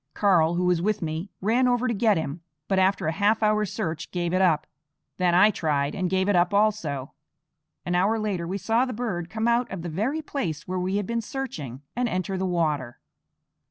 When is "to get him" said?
1.87-2.41